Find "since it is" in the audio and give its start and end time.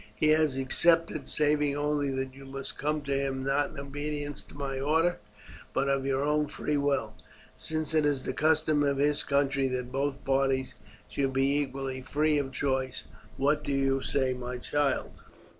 7.55-8.23